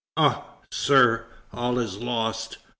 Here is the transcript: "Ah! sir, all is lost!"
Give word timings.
"Ah! 0.17 0.43
sir, 0.71 1.27
all 1.53 1.77
is 1.77 1.97
lost!" 1.99 2.57